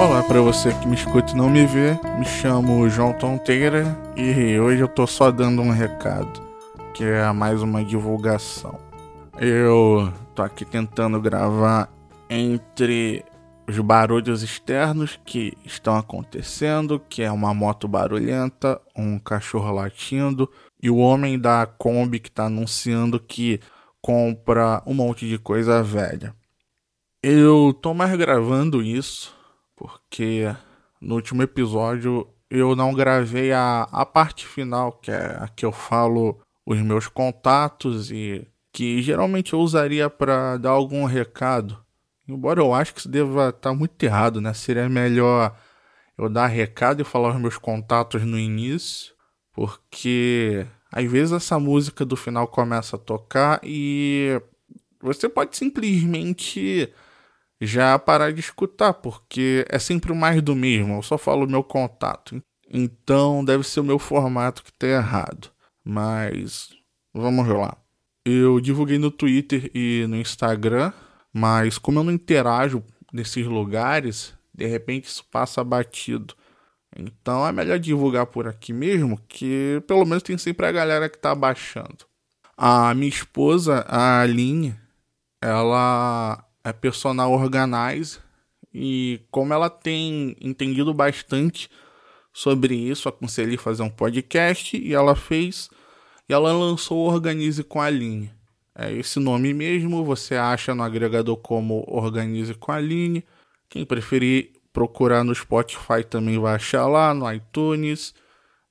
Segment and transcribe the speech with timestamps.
[0.00, 3.84] Olá para você que me escuta e não me vê, me chamo João Tonteira
[4.16, 6.40] e hoje eu tô só dando um recado,
[6.94, 8.80] que é mais uma divulgação.
[9.38, 11.92] Eu tô aqui tentando gravar
[12.30, 13.22] entre
[13.68, 20.50] os barulhos externos que estão acontecendo, que é uma moto barulhenta, um cachorro latindo
[20.82, 23.60] e o homem da Kombi que está anunciando que
[24.00, 26.34] compra um monte de coisa velha.
[27.22, 29.38] Eu tô mais gravando isso
[29.80, 30.54] porque
[31.00, 35.72] no último episódio eu não gravei a, a parte final, que é a que eu
[35.72, 41.78] falo os meus contatos e que geralmente eu usaria para dar algum recado
[42.30, 44.54] Embora eu acho que isso deva estar tá muito errado, né?
[44.54, 45.56] Seria melhor
[46.16, 49.14] eu dar recado e falar os meus contatos no início,
[49.52, 54.40] porque às vezes essa música do final começa a tocar e
[55.00, 56.92] você pode simplesmente
[57.60, 61.62] já parar de escutar, porque é sempre o mais do mesmo, eu só falo meu
[61.62, 62.42] contato.
[62.72, 65.50] Então deve ser o meu formato que está errado.
[65.84, 66.70] Mas
[67.12, 67.76] vamos lá.
[68.24, 70.92] Eu divulguei no Twitter e no Instagram
[71.32, 76.34] mas como eu não interajo nesses lugares, de repente isso passa batido.
[76.96, 81.18] Então é melhor divulgar por aqui mesmo, que pelo menos tem sempre a galera que
[81.18, 82.04] tá baixando.
[82.56, 84.76] A minha esposa, a Aline,
[85.40, 88.20] ela personal organizer
[88.72, 91.68] e como ela tem entendido bastante
[92.32, 95.68] sobre isso, aconselhei fazer um podcast e ela fez
[96.28, 98.32] e ela lançou Organize com a Aline.
[98.74, 103.24] É esse nome mesmo, você acha no agregador como Organize com a Aline.
[103.68, 108.14] Quem preferir procurar no Spotify também vai achar lá, no iTunes.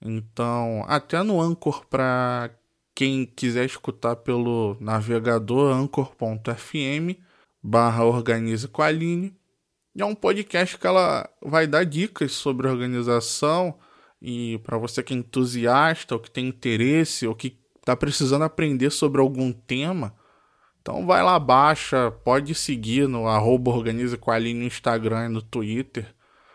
[0.00, 2.50] Então, até no Anchor para
[2.94, 7.18] quem quiser escutar pelo navegador anchor.fm
[7.62, 9.34] barra Organize com a Aline.
[9.94, 13.78] E é um podcast que ela vai dar dicas sobre organização
[14.20, 18.90] e para você que é entusiasta ou que tem interesse ou que tá precisando aprender
[18.90, 20.14] sobre algum tema,
[20.86, 23.72] então vai lá, baixa, pode seguir no arroba
[24.20, 26.14] com a Aline no Instagram e no Twitter,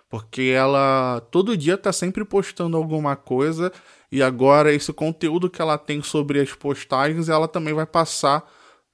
[0.10, 3.74] porque ela todo dia tá sempre postando alguma coisa
[4.10, 8.50] e agora esse conteúdo que ela tem sobre as postagens ela também vai passar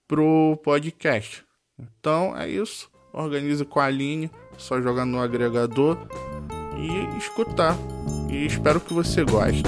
[0.08, 1.47] pro podcast.
[1.80, 5.98] Então é isso, organiza com a Aline, só jogar no agregador
[6.78, 7.78] e escutar.
[8.30, 9.64] E espero que você goste.